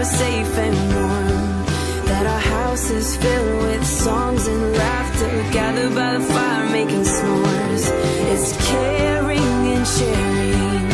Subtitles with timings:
[0.00, 1.64] we're safe and warm.
[2.06, 7.84] That our house is filled with songs and laughter Gathered by the fire making s'mores.
[8.32, 10.86] It's caring and sharing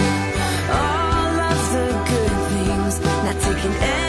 [0.83, 2.95] All of the good things
[3.25, 4.06] Not taking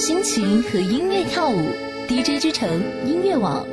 [0.00, 1.68] 心情和音乐跳舞
[2.08, 3.66] dj 之城音乐网。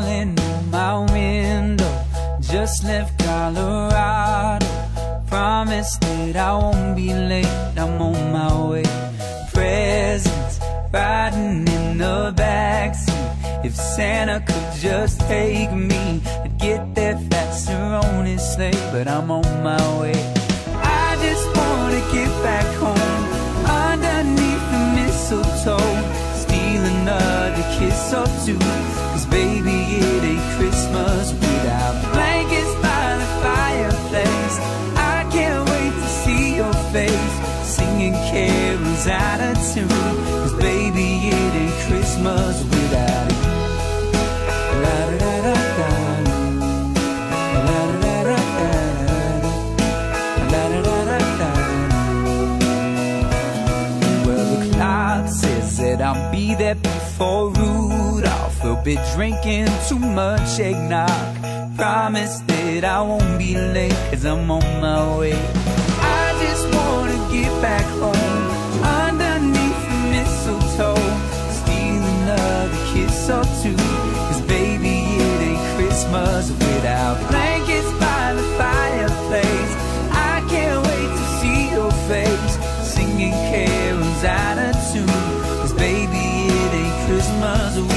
[0.00, 2.04] Falling in my window.
[2.40, 4.66] Just left Colorado.
[5.26, 7.46] Promise that I won't be late.
[7.76, 8.84] I'm on my way.
[9.52, 10.60] Presents
[10.92, 13.64] riding in the backseat.
[13.64, 18.80] If Santa could just take me, I'd get there faster on his sleigh.
[18.92, 20.18] But I'm on my way.
[20.82, 23.22] I just wanna get back home
[23.86, 25.94] underneath the mistletoe.
[26.42, 28.58] Steal another kiss or two.
[29.12, 34.56] Cause baby, it ain't Christmas without blankets by the fireplace.
[34.96, 37.34] I can't wait to see your face.
[37.76, 39.88] Singing carols out of tune.
[39.88, 43.60] Cause baby, it ain't Christmas without you.
[54.26, 57.99] Well, the clock says that I'll be there before.
[58.62, 61.08] We'll be drinking too much eggnog.
[61.76, 65.32] Promise that I won't be late, cause I'm on my way.
[65.32, 68.44] I just wanna get back home
[68.84, 71.08] underneath the mistletoe.
[71.56, 73.76] Steal another kiss or two.
[74.28, 79.72] Cause baby, it ain't Christmas without blankets by the fireplace.
[80.12, 85.06] I can't wait to see your face singing carols out of tune.
[85.60, 87.89] Cause baby, it ain't Christmas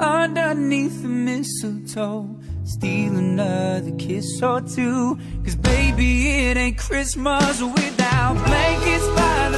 [0.00, 2.38] underneath the mistletoe.
[2.64, 5.18] Steal another kiss or two.
[5.44, 9.57] Cause baby, it ain't Christmas without blankets by the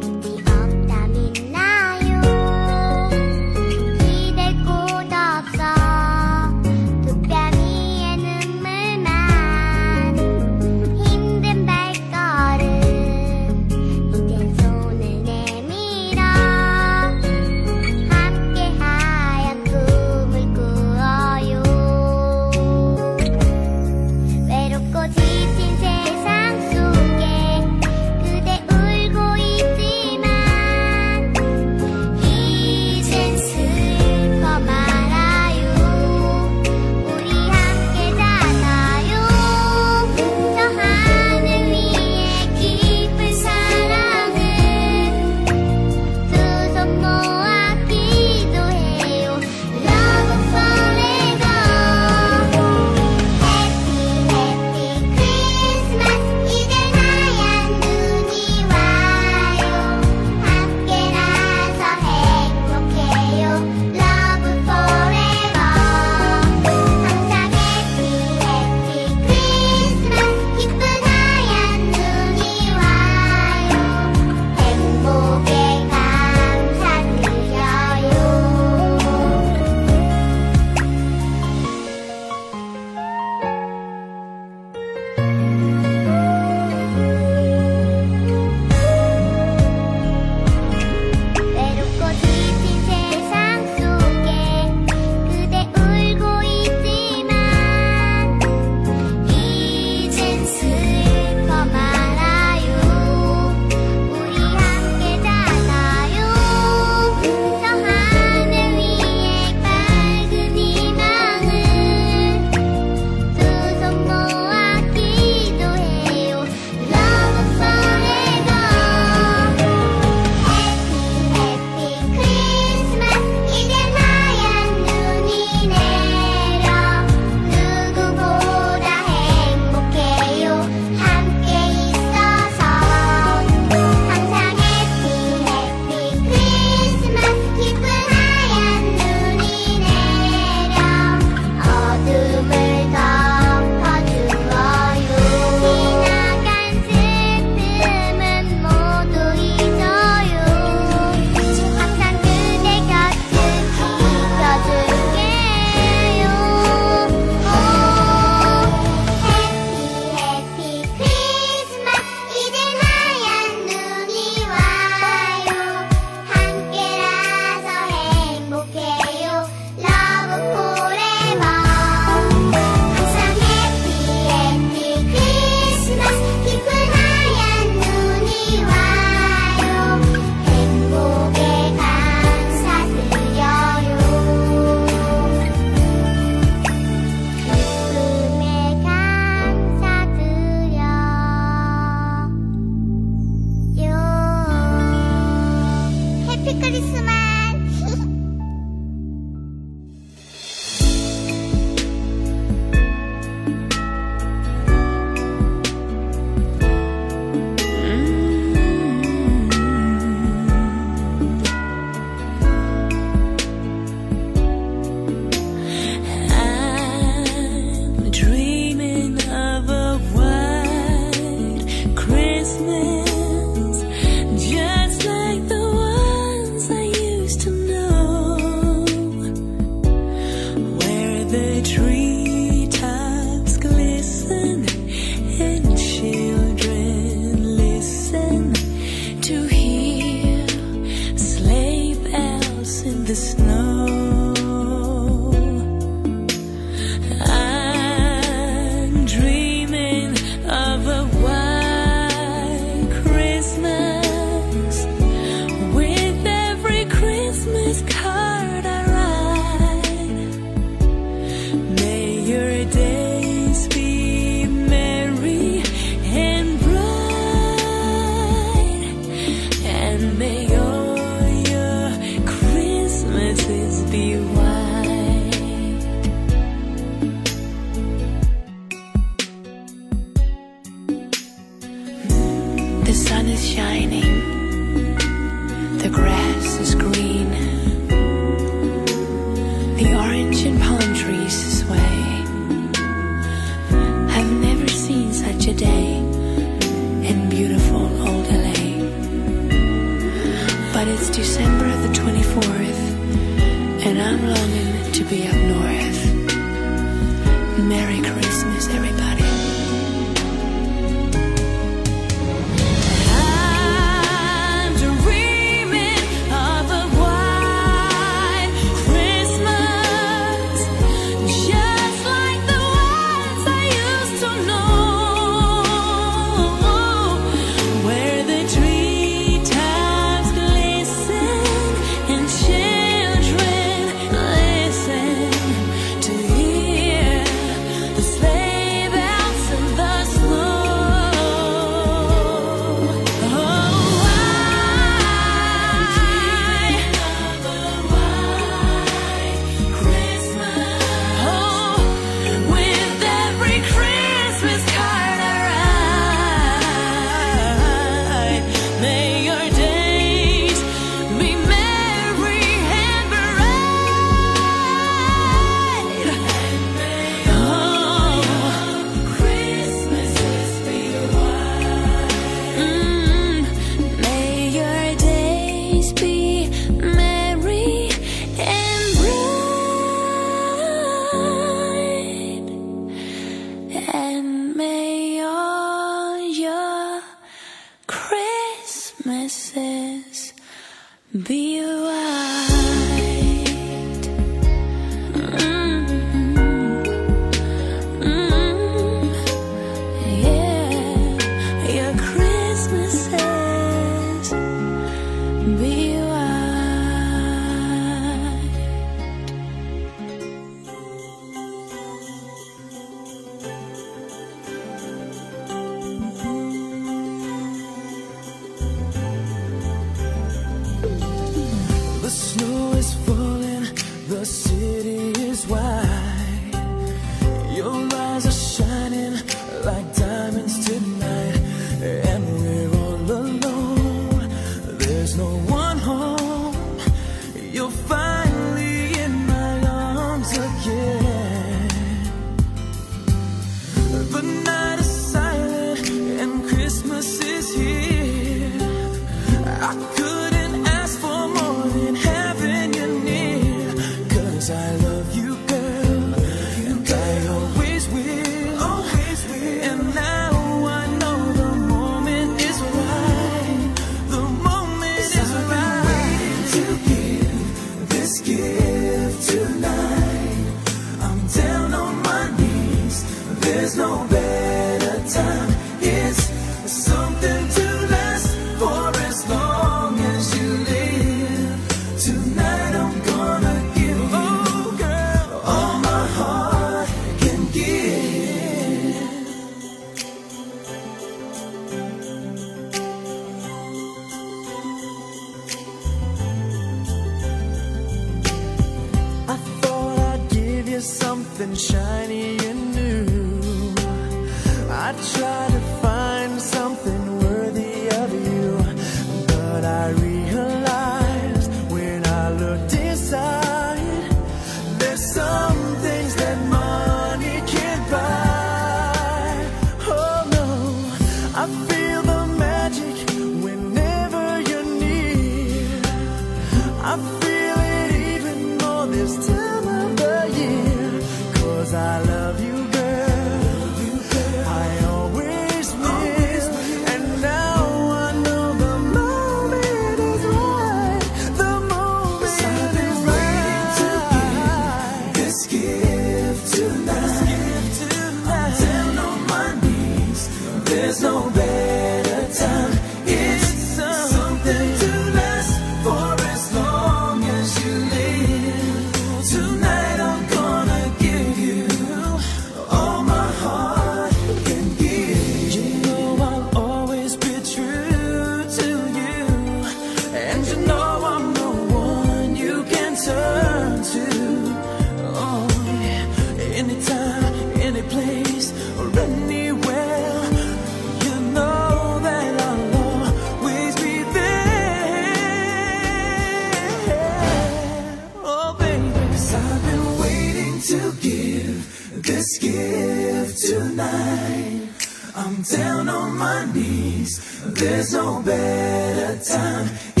[599.23, 600.00] time.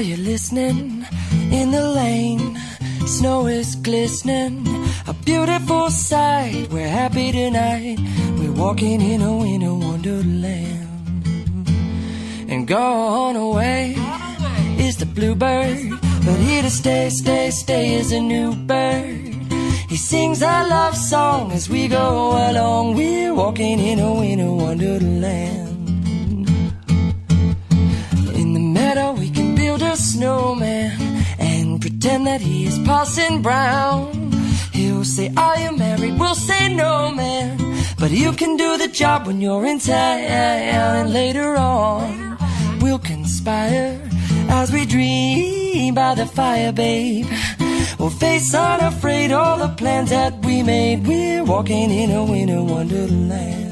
[0.00, 1.04] Are you listening?
[1.52, 2.58] In the lane,
[3.04, 4.66] snow is glistening.
[5.06, 6.70] A beautiful sight.
[6.70, 7.98] We're happy tonight.
[8.38, 10.88] We're walking in a winter wonderland.
[12.48, 13.94] And gone away
[14.78, 15.90] is the bluebird.
[16.24, 19.34] But here to stay, stay, stay is a new bird.
[19.90, 22.96] He sings our love song as we go along.
[22.96, 25.69] We're walking in a winter wonderland.
[29.90, 30.92] A snowman
[31.40, 34.30] and pretend that he is Parson Brown.
[34.72, 36.16] He'll say, Are you married?
[36.18, 37.58] We'll say, No, man.
[37.98, 40.20] But you can do the job when you're in town.
[40.20, 42.38] And later on,
[42.80, 44.00] we'll conspire
[44.48, 47.26] as we dream by the fire, babe.
[47.98, 51.04] We'll face unafraid all the plans that we made.
[51.04, 53.69] We're walking in a winter wonderland.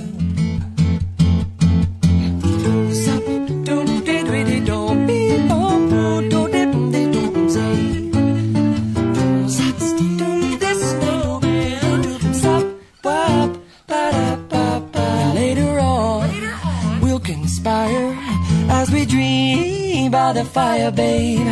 [20.48, 21.46] Fire, babe.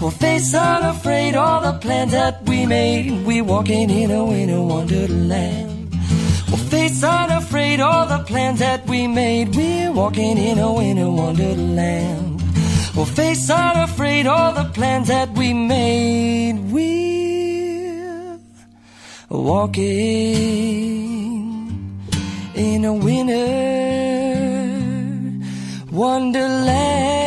[0.00, 3.24] We'll face unafraid all the plans that we made.
[3.26, 5.94] We're walking in a winter wonderland.
[6.48, 9.54] We'll face unafraid all the plans that we made.
[9.54, 12.42] We're walking in a winter wonderland.
[12.94, 16.58] We'll face unafraid all the plans that we made.
[16.72, 18.38] We're
[19.30, 20.34] walking
[22.54, 23.62] in a winter
[25.90, 27.21] wonderland.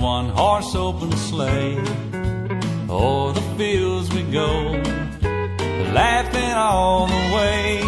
[0.00, 1.76] One horse open sleigh.
[2.88, 4.80] O'er the fields we go,
[5.92, 7.80] laughing all the way.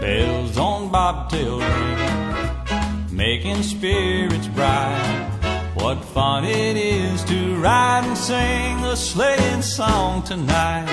[0.00, 5.30] Bells on bobtail ring, making spirits bright.
[5.74, 10.88] What fun it is to ride and sing a sleighing song tonight.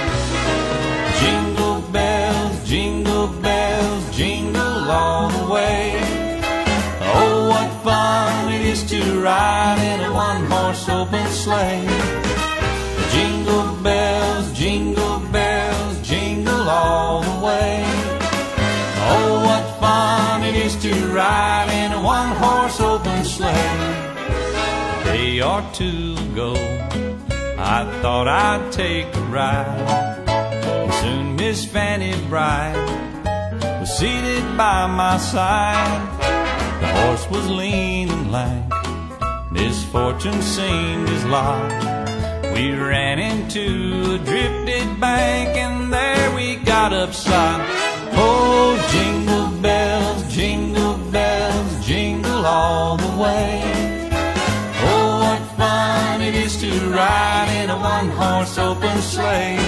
[1.20, 5.94] Jingle bells, jingle bells, jingle all the way.
[7.14, 11.86] Oh, what fun to ride in a one horse open sleigh.
[13.12, 17.84] Jingle bells, jingle bells, jingle all the way.
[19.12, 23.78] Oh, what fun it is to ride in a one horse open sleigh.
[25.04, 26.54] Day or two ago,
[27.58, 30.94] I thought I'd take a ride.
[31.02, 32.78] Soon Miss Fanny Bright
[33.82, 36.08] was seated by my side.
[36.80, 39.52] The horse was lean and lank.
[39.52, 41.72] Misfortune seemed his lot.
[42.54, 47.62] We ran into a drifted bank and there we got upside.
[48.14, 53.62] Oh, jingle bells, jingle bells, jingle all the way.
[54.84, 59.60] Oh, what fun it is to ride in a one-horse open sleigh.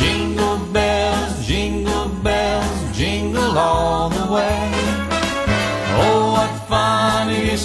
[0.00, 4.79] Jingle bells, jingle bells, jingle all the way.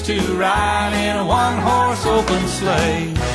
[0.05, 3.34] To ride in a one-horse open sleigh.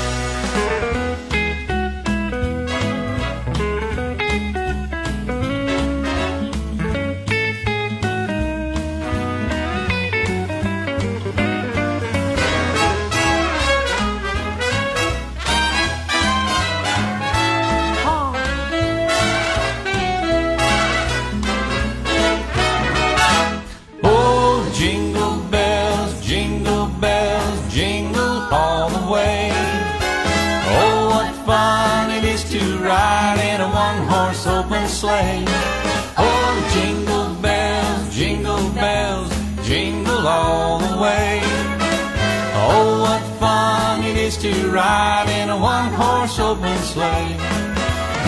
[46.93, 47.36] Sleigh.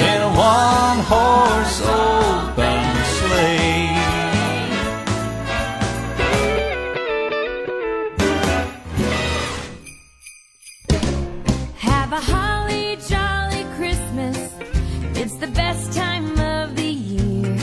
[0.08, 2.84] In a one-horse open
[3.16, 3.90] sleigh.
[11.90, 14.38] Have a holly jolly Christmas.
[15.20, 17.56] It's the best time of the year.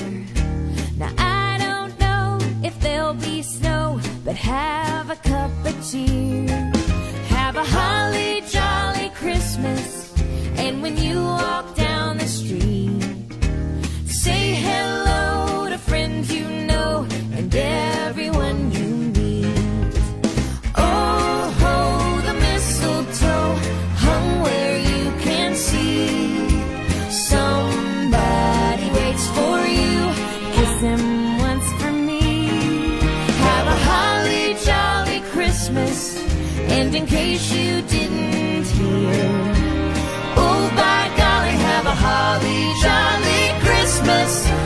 [0.97, 6.78] Now I don't know if there'll be snow, but have a cup of cheer.
[37.09, 39.29] Case you didn't hear,
[40.37, 44.58] oh, by golly, have a holly jolly Christmas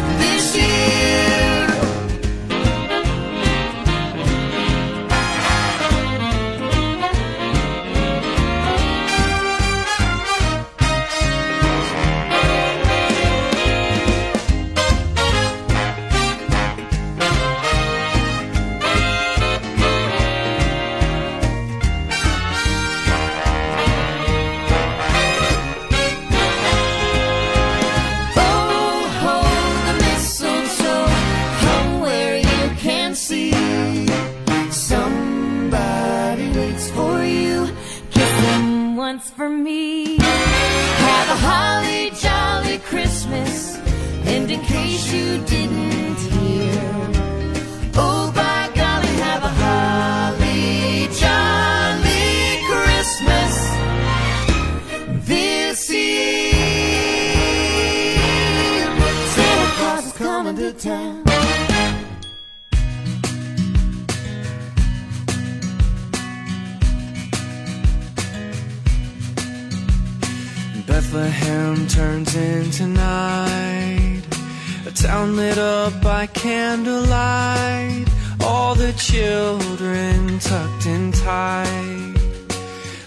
[80.43, 82.13] tucked in tight.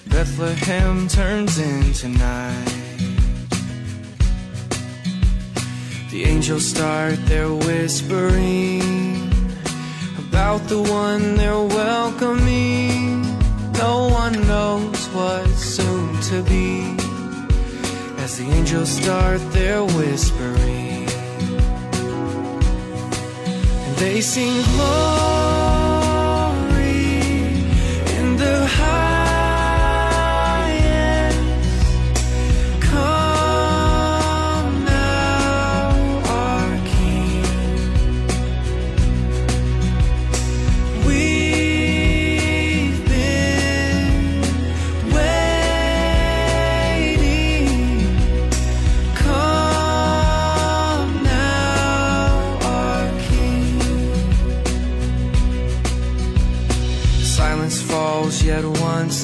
[0.08, 2.82] Bethlehem turns into night.
[6.10, 8.80] The angels start their whispering
[10.18, 13.22] about the one they're welcoming.
[13.74, 16.96] No one knows what's soon to be
[18.22, 21.06] as the angels start their whispering.
[24.00, 25.85] They sing glory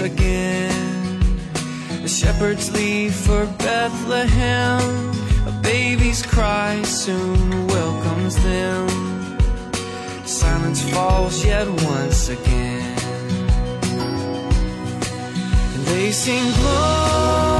[0.02, 1.20] again.
[2.02, 4.80] The shepherds leave for Bethlehem.
[5.46, 8.88] A baby's cry soon welcomes them.
[10.26, 12.98] Silence falls yet once again.
[15.74, 17.51] And they sing glory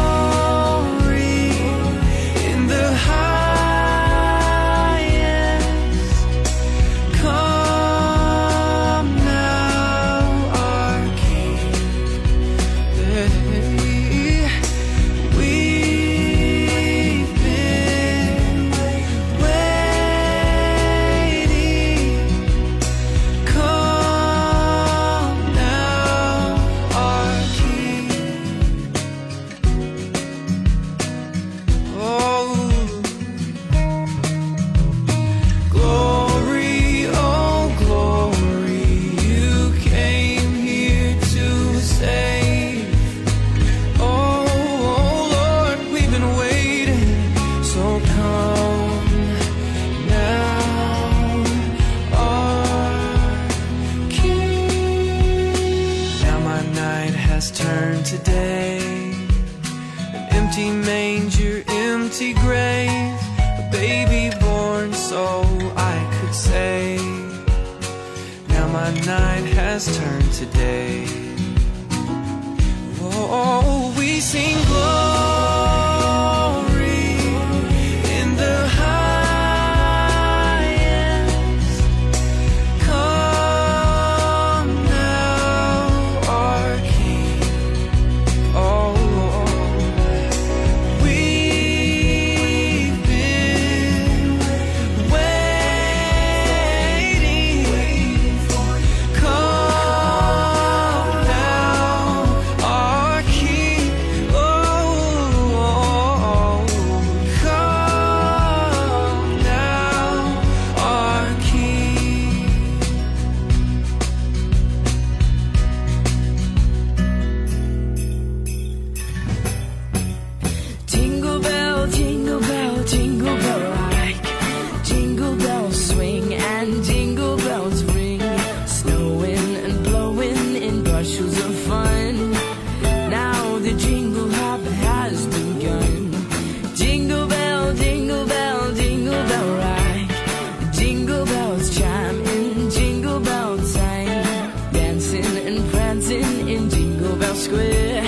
[147.42, 148.01] Square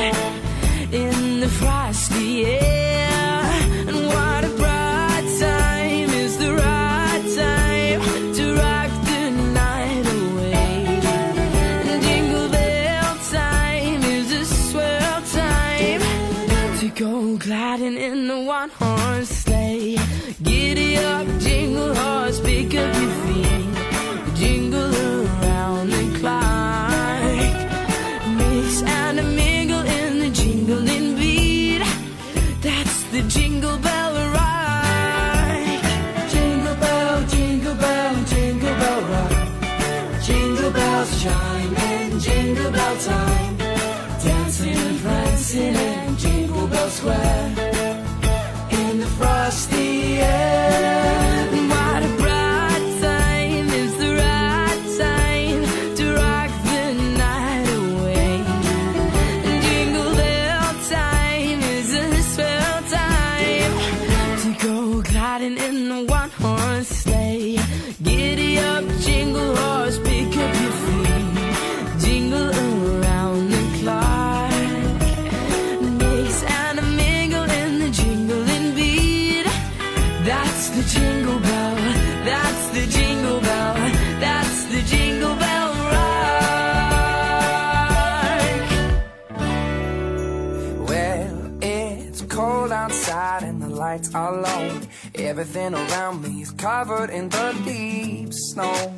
[95.45, 98.95] Everything around me is covered in the deep snow.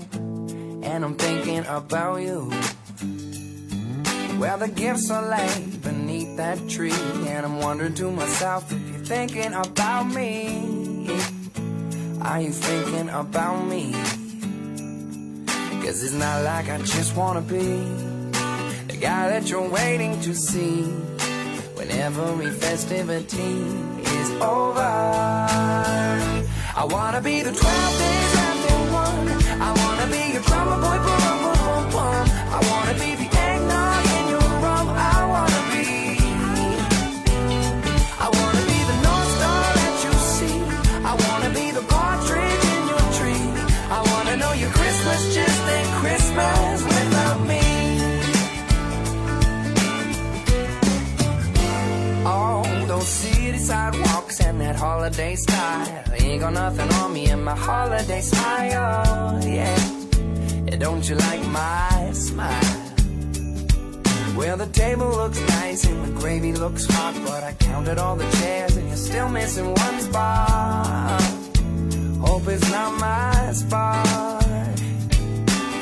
[0.84, 2.48] And I'm thinking about you.
[4.38, 6.92] Well, the gifts are laid beneath that tree.
[7.26, 11.08] And I'm wondering to myself if you're thinking about me.
[12.22, 13.92] Are you thinking about me?
[15.82, 17.66] Cause it's not like I just wanna be
[18.86, 20.84] the guy that you're waiting to see
[21.74, 23.64] when every festivity
[24.20, 26.35] is over.
[26.78, 29.28] I wanna be the 12 days after one.
[29.66, 32.24] I wanna be your drummer boy, boom, boom, boom.
[32.52, 34.86] I wanna be the eggnog in your rum.
[34.92, 35.86] I wanna be.
[38.24, 40.58] I wanna be the North Star that you see.
[41.10, 43.46] I wanna be the partridge in your tree.
[43.96, 47.64] I wanna know your Christmas just ain't Christmas without me.
[52.26, 55.85] Oh, those city sidewalks and that holiday style.
[56.26, 59.78] Ain't got nothing on me in my holiday smile, Yeah.
[60.66, 62.82] yeah don't you like my smile?
[64.36, 68.28] Well, the table looks nice and the gravy looks hot, but I counted all the
[68.38, 71.22] chairs and you're still missing one spot.
[72.26, 74.76] Hope it's not my spot.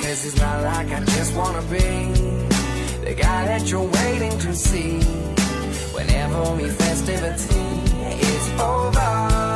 [0.02, 1.88] Cause it's not like I just wanna be
[3.08, 5.00] the guy that you're waiting to see
[5.96, 7.66] whenever we festivity
[8.20, 9.53] is over.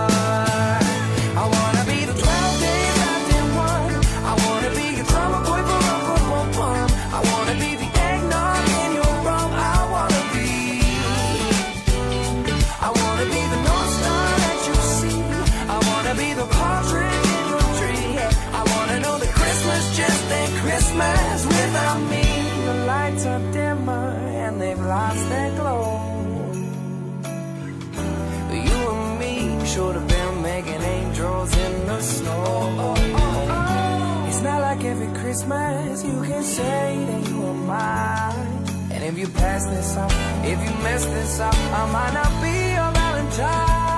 [39.88, 40.12] This up,
[40.44, 43.97] if you mess this up, I might not be your Valentine.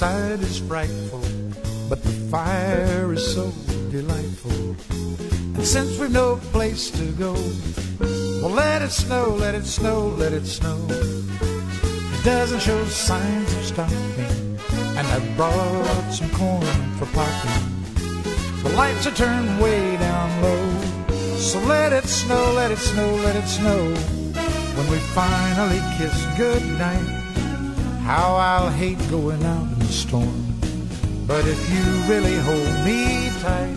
[0.00, 1.20] Outside is frightful,
[1.88, 3.50] but the fire is so
[3.90, 4.76] delightful.
[5.56, 7.32] And since we've no place to go,
[8.40, 10.78] well, let it snow, let it snow, let it snow.
[10.88, 14.58] It doesn't show signs of stopping,
[14.96, 16.62] and I brought some corn
[16.98, 17.82] for popping.
[18.62, 23.34] The lights are turned way down low, so let it snow, let it snow, let
[23.34, 23.82] it snow.
[24.76, 27.18] When we finally kiss goodnight.
[28.08, 30.54] How I'll hate going out storm.
[31.26, 33.74] But if you really hold me tight,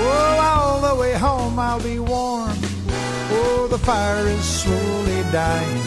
[0.00, 2.56] oh, all the way home I'll be warm.
[3.30, 5.80] Oh, the fire is slowly dying,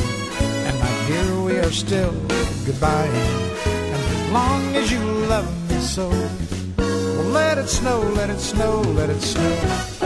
[0.68, 2.12] and my dear, we are still
[2.66, 3.12] goodbye.
[3.94, 6.10] And as long as you love me so,
[6.78, 9.97] well, let it snow, let it snow, let it snow.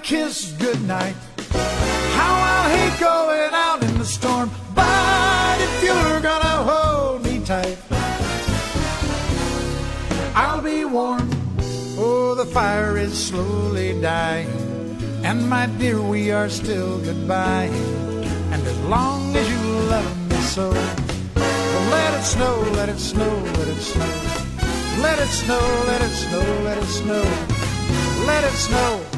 [0.00, 1.14] Kiss goodnight.
[1.50, 7.78] How I'll hate going out in the storm, but if you're gonna hold me tight,
[10.34, 11.30] I'll be warm.
[11.98, 14.48] Oh, the fire is slowly dying,
[15.24, 17.70] and my dear, we are still goodbye.
[18.52, 20.70] And as long as you love me so,
[21.90, 24.12] let it snow, let it snow, let it snow.
[25.02, 27.22] Let it snow, let it snow, let it snow.
[28.26, 29.17] Let it snow, let it snow,